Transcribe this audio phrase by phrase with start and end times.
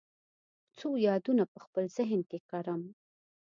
[0.77, 2.81] څو یادونه په خپل ذهن کې کرم